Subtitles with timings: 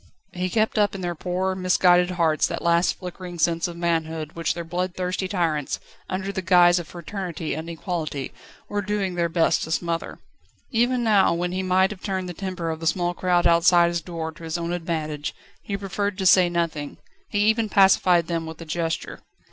[0.33, 4.55] He kept up in their poor, misguided hearts that last flickering sense of manhood which
[4.55, 8.33] their bloodthirsty tyrants, under the guise of Fraternity and Equality,
[8.67, 10.17] were doing their best to smother.
[10.71, 14.01] Even now, when he might have turned the temper of the small crowd outside his
[14.01, 16.97] door to his own advantage, he preferred to say nothing;
[17.29, 19.19] he even pacified them with a gesture.